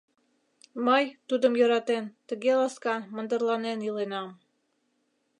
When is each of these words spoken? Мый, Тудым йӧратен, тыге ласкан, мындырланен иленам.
Мый, 0.85 1.05
Тудым 1.27 1.53
йӧратен, 1.59 2.05
тыге 2.27 2.51
ласкан, 2.59 3.01
мындырланен 3.15 3.79
иленам. 3.87 4.29